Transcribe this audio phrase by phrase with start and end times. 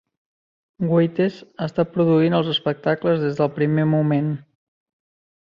[0.91, 4.35] Waites ha estat produint els espectacles des del primer moment.